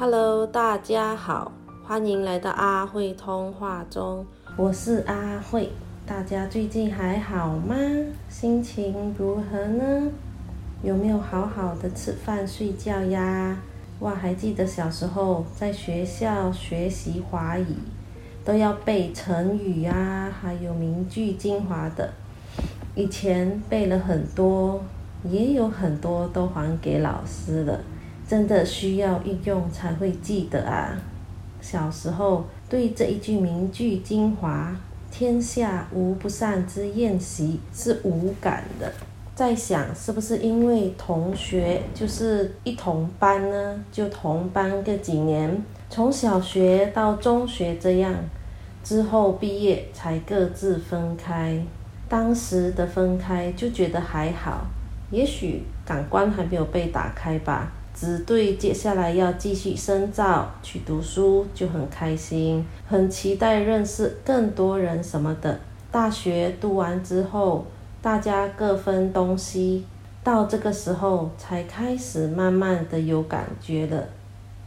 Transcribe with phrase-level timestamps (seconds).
[0.00, 1.50] Hello，大家好，
[1.82, 4.24] 欢迎来到阿慧通话中，
[4.56, 5.70] 我是阿慧。
[6.06, 7.74] 大家最近还好吗？
[8.28, 10.12] 心情如何呢？
[10.84, 13.56] 有没有好好的吃饭睡觉呀？
[13.98, 17.74] 哇，还记得小时候在学校学习华语，
[18.44, 22.08] 都要背成语呀，还有名句精华的。
[22.94, 24.80] 以前背了很多，
[25.24, 27.80] 也有很多都还给老师了。
[28.28, 30.94] 真的需要运用才会记得啊！
[31.62, 34.76] 小时候对这一句名句精华
[35.10, 38.92] “天下无不散之宴席”是无感的，
[39.34, 43.82] 在想是不是因为同学就是一同班呢？
[43.90, 48.14] 就同班个几年，从小学到中学这样，
[48.84, 51.64] 之后毕业才各自分开。
[52.08, 54.66] 当时的分开就觉得还好，
[55.10, 57.72] 也许感官还没有被打开吧。
[57.98, 65.58] 只对接下来要继续深造去读书就很开心，很期待认识更多人什么的。
[65.90, 67.66] 大学读完之后，
[68.00, 69.84] 大家各分东西，
[70.22, 74.04] 到这个时候才开始慢慢的有感觉了。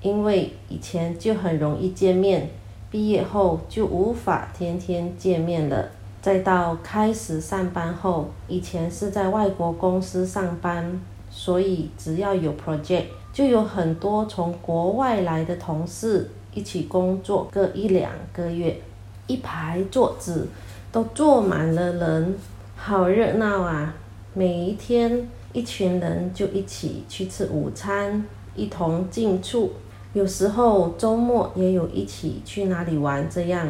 [0.00, 2.48] 因为以前就很容易见面，
[2.90, 5.86] 毕业后就无法天天见面了。
[6.22, 10.98] 再到开始上班后，以前是在外国公司上班，
[11.38, 13.04] 所以只要有 project。
[13.32, 18.80] 就有很多从国外来的同事一起工作，个一两个月，
[19.28, 20.48] 一排桌子
[20.90, 22.34] 都坐满了人，
[22.74, 23.94] 好热闹啊！
[24.34, 28.24] 每一天一群人就一起去吃午餐，
[28.56, 29.70] 一同进出，
[30.14, 33.68] 有时候周末也有一起去哪里玩这样。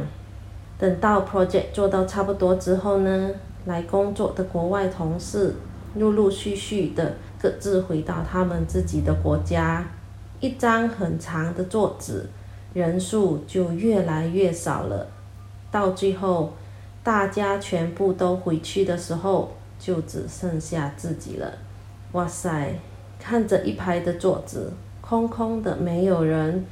[0.78, 3.30] 等到 project 做到差不多之后呢，
[3.66, 5.56] 来工作的国外同事
[5.96, 7.16] 陆陆续续的。
[7.40, 9.86] 各自回到他们自己的国家，
[10.40, 12.28] 一张很长的桌子，
[12.74, 15.06] 人数就越来越少了。
[15.70, 16.52] 到最后，
[17.04, 21.52] 大家全部都回去的时候，就只剩下自己了。
[22.12, 22.74] 哇塞，
[23.20, 26.64] 看着一排的桌子空空的，没有人，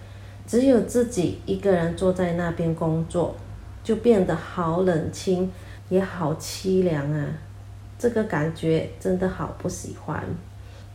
[0.47, 3.37] 只有自己一个人坐在那边工作，
[3.84, 5.53] 就变得好冷清，
[5.88, 7.26] 也好凄凉啊！
[7.99, 10.22] 这个感觉真的好不喜欢。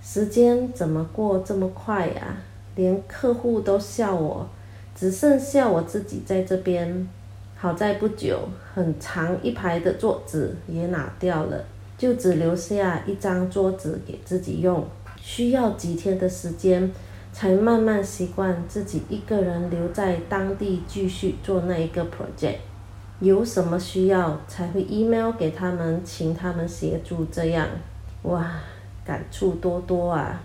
[0.04, 2.38] 时间怎么过这么快呀？
[2.76, 4.48] 连客户都笑我，
[4.96, 7.08] 只剩下我自己在这边。
[7.56, 8.40] 好在不久，
[8.74, 11.64] 很长一排的桌子也拿掉了，
[11.98, 14.84] 就只留下一张桌子给自己用。
[15.22, 16.92] 需要几天的时间，
[17.32, 22.56] 才慢慢习惯自己一个人留在当地继续做那一个 project。
[23.20, 27.24] 有什么需要，才会 email 给他们，请他们协助。
[27.26, 27.68] 这样，
[28.24, 28.52] 哇！
[29.06, 30.42] 感触多多啊，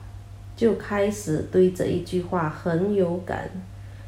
[0.56, 3.50] 就开始对这一句话很有感。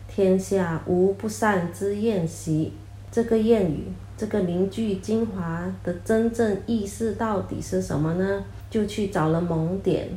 [0.08, 2.72] 天下无不散之宴席，
[3.10, 3.84] 这个谚语，
[4.16, 8.44] 这个名句精华的真正意思到底是什么呢？
[8.70, 10.08] 就去找了蒙点，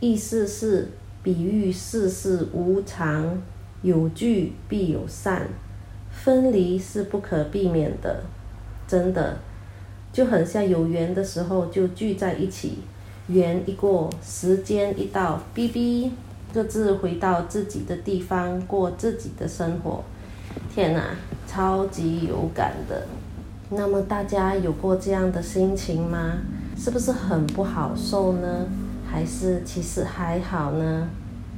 [0.00, 0.88] 意思是
[1.22, 3.42] 比喻世事无常，
[3.82, 5.48] 有聚必有散，
[6.10, 8.22] 分离是不可避免的。
[8.86, 9.36] 真的，
[10.12, 12.78] 就很像有缘的时候就聚在一起。
[13.28, 16.10] 缘一过，时间一到，哔哔，
[16.52, 20.02] 各自回到自己的地方过自己的生活。
[20.74, 21.16] 天哪，
[21.46, 23.06] 超级有感的。
[23.70, 26.38] 那么大家有过这样的心情吗？
[26.76, 28.66] 是不是很不好受呢？
[29.10, 31.08] 还是其实还好呢？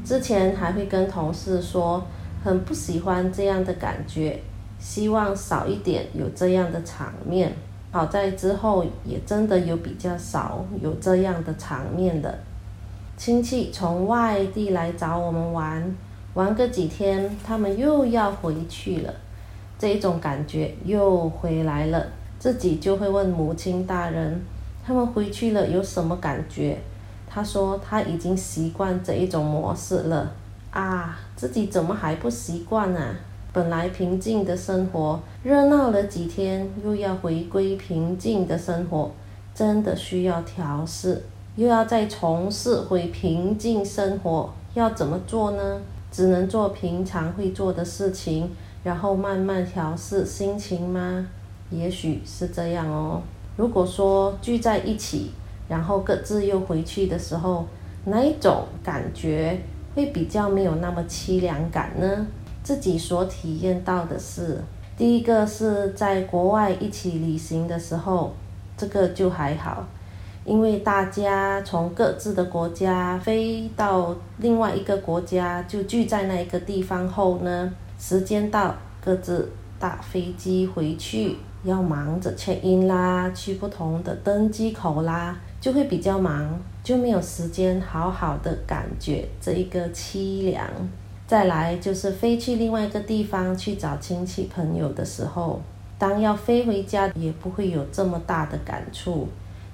[0.04, 2.04] 之前还会跟同事说，
[2.44, 4.42] 很不喜欢这样的感觉，
[4.78, 7.56] 希望少一点有这样的场面。
[7.94, 12.36] 好在之后也真的有比较少有这样的场面的，
[13.16, 15.94] 亲戚从外地来找我们玩，
[16.34, 19.14] 玩个几天，他们又要回去了，
[19.78, 22.04] 这一种感觉又回来了，
[22.40, 24.40] 自己就会问母亲大人，
[24.84, 26.76] 他们回去了有什么感觉？
[27.28, 30.32] 他说他已经习惯这一种模式了，
[30.72, 33.00] 啊，自己怎么还不习惯呢？
[33.54, 39.12] 本来平静的生活，热闹了几天，又要回归平静的生活，
[39.54, 41.22] 真的需要调试，
[41.54, 45.80] 又要再从事回平静生活，要怎么做呢？
[46.10, 48.50] 只能做平常会做的事情，
[48.82, 51.28] 然后慢慢调试心情吗？
[51.70, 53.22] 也许是这样哦。
[53.56, 55.30] 如果说聚在一起，
[55.68, 57.66] 然后各自又回去的时候，
[58.06, 59.60] 哪一种感觉
[59.94, 62.26] 会比较没有那么凄凉感呢？
[62.64, 64.58] 自己所体验到的是，
[64.96, 68.32] 第一个是在国外一起旅行的时候，
[68.74, 69.86] 这个就还好，
[70.46, 78.74] 因为大家从各自的国家飞到另外一个国家，就聚在那一个地方后呢，时间到，
[79.04, 90.66] 各自搭飞机回去，要忙着 check in 啦，去不同的登机口啦，就会比较忙，就没有时间好好的感觉这一个凄凉。
[91.26, 95.60] 再来就是飞去另外一个地方去找亲戚朋友的时候，
[95.98, 99.26] 当要飞回家，也不会有这么大的感触。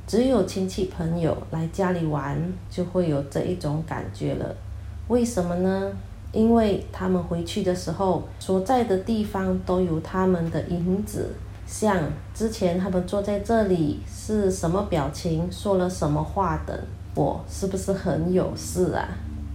[0.06, 4.54] 只有亲戚朋友来家里玩，就会有这一种感觉了。
[5.08, 5.92] 为什么呢？
[6.32, 11.30] 因为他们回去的时候，所在的地方都有他们的影子。
[11.66, 11.96] 像
[12.34, 16.76] 之前他们坐在这里是什么表情，说了什么话等，
[17.14, 19.08] 我是不是很有事啊？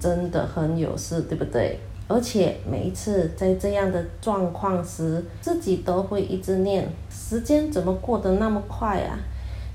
[0.05, 1.79] 真的很有事，对不对？
[2.07, 9.17] 而且每一次在这样的状况时，自己都会一直念：时间怎么过得那么快啊？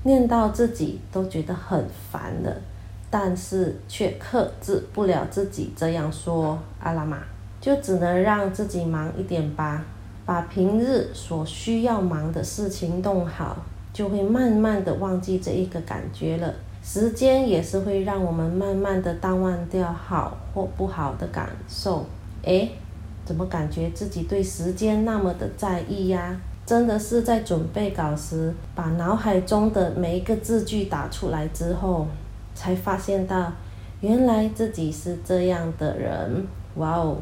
[0.03, 2.55] 念到自己都觉得很烦了，
[3.09, 6.57] 但是却克制不了自己这样说。
[6.79, 7.17] 阿拉玛
[7.59, 9.83] 就只能让自己忙一点吧，
[10.25, 13.57] 把平日所需要忙的事情弄好，
[13.91, 16.53] 就会慢慢的忘记这一个感觉了。
[16.83, 22.05] 时间也是会让我们慢慢的淡忘掉好或不好的感受。
[22.43, 22.71] 诶，
[23.23, 26.35] 怎么感觉自己对时间那么的在意呀？
[26.65, 32.07] 真的是在准备稿时，把脑海中的每一个字句打出来之后，
[32.55, 33.51] 才发现到，
[33.99, 36.47] 原来自己是这样的人。
[36.75, 37.17] 哇哦，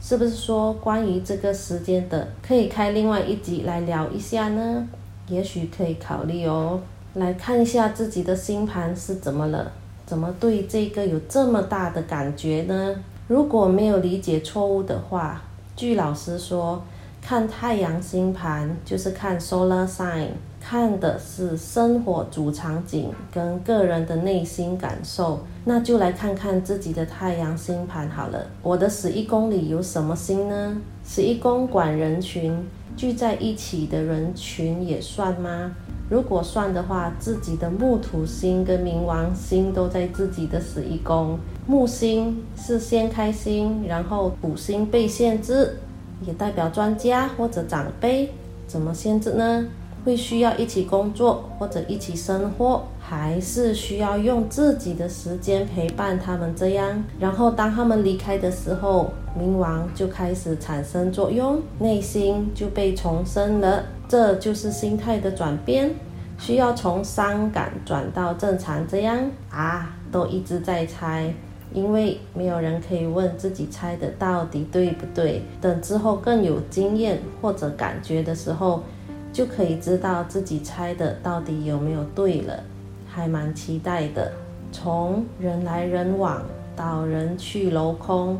[0.00, 4.88] 是不是说关于这个时间的，可以开另外一集来聊一下呢？
[5.28, 6.80] 也许可以考虑哦。
[7.14, 9.72] 来看一下自己的星盘是怎么了，
[10.06, 12.94] 怎么对这个有这么大的感觉呢？
[13.26, 15.42] 如果没有理解错误的话，
[15.74, 16.82] 据老师说。
[17.26, 20.28] 看太阳星盘就是看 solar sign，
[20.60, 25.40] 看的是生活主场景跟个人的内心感受。
[25.64, 28.46] 那就来看看自己的太阳星盘好了。
[28.60, 30.76] 我的十一宫里有什么星呢？
[31.02, 32.62] 十一宫管人群，
[32.94, 35.72] 聚在一起的人群也算吗？
[36.14, 41.36] 如果算的话，自己的木土星跟冥王星都在自己的十一宫。
[41.66, 45.76] 木星是先开星，然后土星被限制。
[46.24, 48.30] 也代表专家或者长辈，
[48.68, 49.66] 怎么限制呢？
[50.04, 57.02] 会需要一起工作或者一起生活，还是需要用自己的时间陪伴他们这样？
[57.18, 63.82] 然后当他们离开的时候，冥王就开始产生作用，内心就被重生了。
[64.14, 65.90] 这就是心态的转变，
[66.38, 71.34] 需要从伤感转到正常这样啊，都一直在猜。
[71.72, 78.84] 因为没有人可以问自己猜的到底对不对，等之后更有经验或者感觉的时候，
[79.32, 82.62] 就可以知道自己猜的到底有没有对了，
[83.08, 84.30] 还蛮期待的。
[84.70, 86.40] 从人来人往
[86.76, 88.38] 到人去楼空，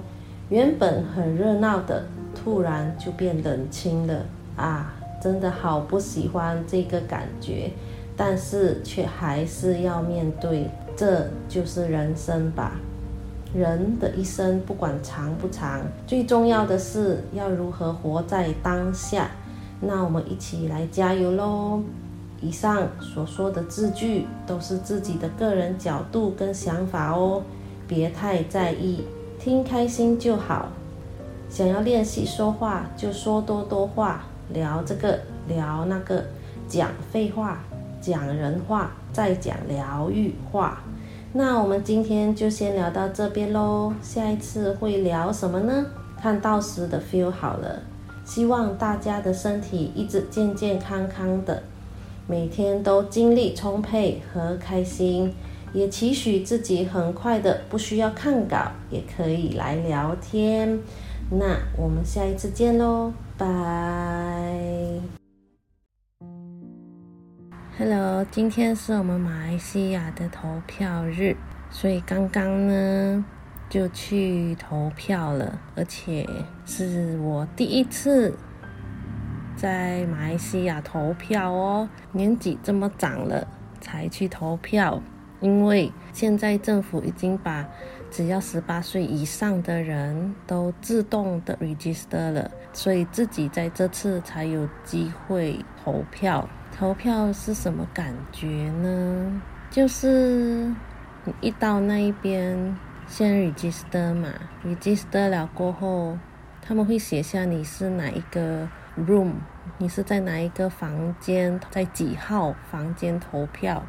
[0.51, 4.21] 原本很热闹的，突然就变冷清了
[4.55, 4.95] 啊！
[5.25, 7.71] 真的好不喜欢这个感觉，
[8.15, 12.73] 但是却还是要面对，这就是人生吧。
[13.55, 19.31] 人的一生不管长不长，最重要的是要如何活在当下。
[19.81, 21.81] 那我们一起来加油喽！
[22.43, 27.43] 以上所说的字句都是自己的个人角度跟想法哦，
[27.89, 29.05] 别太在意，
[29.39, 30.69] 听开心就好。
[31.49, 36.25] 想要练习说话，就说多多话，聊这个聊那个，
[36.69, 37.59] 讲废话，
[38.01, 40.83] 讲人话，再讲疗愈话。
[41.33, 45.87] 那我们今天就先聊到这边喽，下一次会聊什么呢？
[46.21, 47.83] 看到时的 feel 好了，
[48.25, 51.63] 希望大家的身体一直健健康康的，
[52.27, 55.35] 每天都精力充沛和开心，
[55.73, 60.79] 也期许自己很快的不需要看稿也可以来聊天。
[61.37, 63.45] 那我们下一次见喽，拜。
[67.77, 71.37] Hello，今天是我们马来西亚的投票日，
[71.71, 73.25] 所以刚刚呢
[73.69, 76.25] 就去投票了，而且
[76.65, 78.33] 是我第一次
[79.57, 81.89] 在马来西亚投票哦。
[82.13, 83.45] 年纪这么长了
[83.81, 85.03] 才去投票，
[85.41, 87.69] 因为现在政府已经把
[88.15, 96.49] 只要十八岁以上的人都自动的 register 了，所以自己在这次才有机会投票。
[96.71, 99.43] 投票是什么感觉呢？
[99.69, 100.73] 就是
[101.25, 102.77] 你一到那一边，
[103.09, 104.29] 先 register 嘛
[104.65, 106.17] ，register 了过后，
[106.63, 109.33] 他们会写下你是哪一个 room，
[109.77, 113.85] 你是在哪一个房间，在几号房间投票。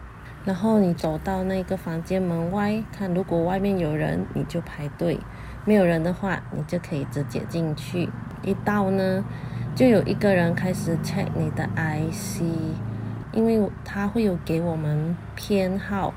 [0.45, 5.17] 然后你走到那个房间门外，看如果外面有人，你就排队；
[5.65, 8.09] 没有人的话，你就可以直接进去。
[8.43, 9.25] 一到呢，
[9.73, 12.43] 就有一个人开始 check 你的 IC，
[13.31, 16.13] 因为他会有给我们偏好。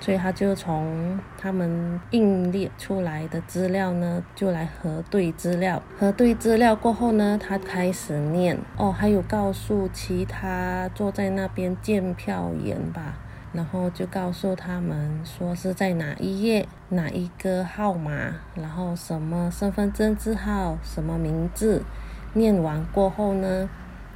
[0.00, 5.80] 所以他就从他们印列出来的资料呢，就来核对资料。
[5.98, 13.14] 核对资料过后呢，他开始念哦，还有告诉其他坐在那边检票员吧，
[13.54, 21.82] 然后就告诉他们说是在哪一页、哪一个号码，然后什么身份证字号、什么名字。
[22.34, 23.70] 念完过后呢。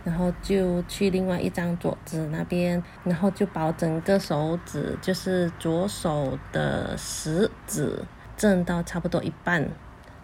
[0.05, 8.03] 然后就去另外一张桌子那边，然后就把整个手指，就是左手的食指
[8.35, 9.69] 震到差不多一半，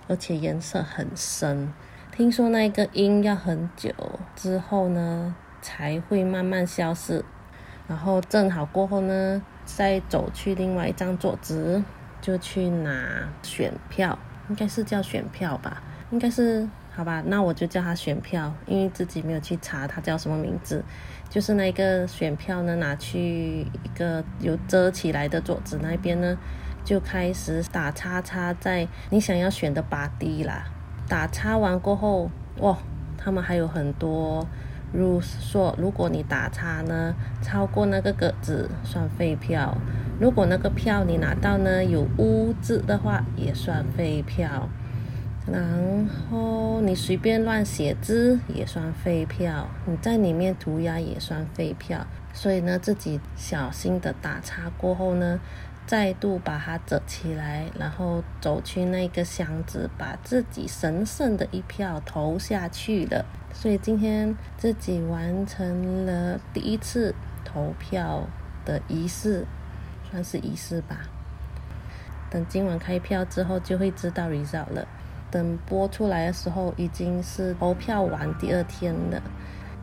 [0.08, 1.70] 而且颜色很深。
[2.10, 3.92] 听说那个音要很久
[4.34, 7.22] 之后呢，才会慢慢消失。
[7.86, 11.82] 然后正好过后呢，再走去另外一张桌子，
[12.20, 16.68] 就去拿选票，应该是叫选票吧，应该是。
[16.96, 20.80] 好吧，那我就叫他选票，因为自己没有去查他叫什么名字。
[21.28, 26.38] 就是那个选票呢，拿去一个有遮起来的桌子那边呢，
[26.84, 30.66] 就开始打叉叉在你想要选的八 D 啦。
[31.08, 32.78] 打叉完过后，哇，
[33.18, 34.46] 他们还有很多，
[34.96, 39.76] 如说，如果你打叉呢超过那个格子算废票，
[40.20, 44.68] 如果那个票你拿到呢有污渍的话也算废票。
[45.46, 45.62] 然
[46.30, 52.06] 后你随便乱写字也算废票，你在里面涂鸦也算废票。
[52.32, 55.38] 所以呢，自己小心的打叉过后呢，
[55.86, 63.26] 再度把它折起来，然后走去那个箱子，把自己神圣的一票投下去了。
[63.52, 67.14] 所以今天自己完成了第一次
[67.44, 68.26] 投票
[68.64, 69.46] 的仪式，
[70.10, 71.00] 算是仪式吧。
[72.30, 74.88] 等今晚开票之后，就会知道 result 了。
[75.30, 79.22] 等播出来的时候，已经是投票完第二天了。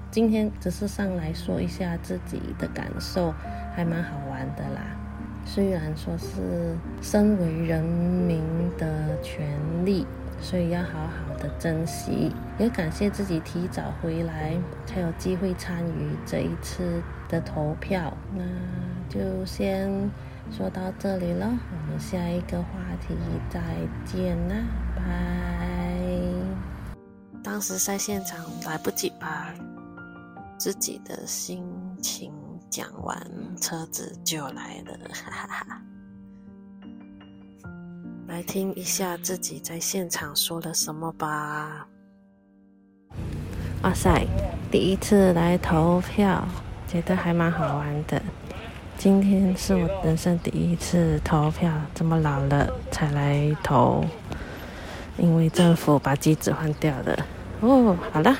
[0.09, 3.33] 今天只是上来说一下自己的感受，
[3.75, 4.81] 还蛮好玩的啦。
[5.45, 8.41] 虽然说是身为人民
[8.77, 9.45] 的权
[9.85, 10.05] 利，
[10.39, 12.31] 所以要好好的珍惜。
[12.57, 14.55] 也感谢自己提早回来，
[14.85, 18.15] 才有机会参与这一次的投票。
[18.35, 18.43] 那
[19.09, 19.89] 就先
[20.51, 23.15] 说到这里了，我们下一个话题
[23.49, 23.59] 再
[24.05, 24.55] 见啦。
[24.95, 25.97] 拜，
[27.43, 29.53] 当时在现场来不及把
[30.57, 31.63] 自己的心
[32.01, 32.31] 情
[32.71, 33.21] 讲完，
[33.59, 35.81] 车子就来了， 哈哈哈。
[38.29, 41.85] 来听一下自己在现场说了什么吧。
[43.83, 44.25] 哇塞，
[44.71, 46.47] 第一次来投票，
[46.87, 48.21] 觉得还蛮好玩的。
[48.97, 54.05] 今天是我人生第一次投票，这么老了才来投。
[55.17, 57.25] 因为政府把机子换掉了。
[57.59, 58.33] 哦，好了。